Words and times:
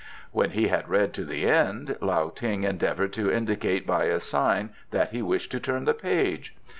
When 0.31 0.49
he 0.49 0.67
had 0.69 0.89
read 0.89 1.13
to 1.13 1.23
the 1.25 1.45
end, 1.47 1.95
Lao 2.01 2.29
Ting 2.29 2.63
endeavoured 2.63 3.13
to 3.13 3.31
indicate 3.31 3.85
by 3.85 4.05
a 4.05 4.19
sign 4.19 4.71
that 4.89 5.11
he 5.11 5.21
wished 5.21 5.51
to 5.51 5.59
turn 5.59 5.85
the 5.85 5.93
page. 5.93 6.55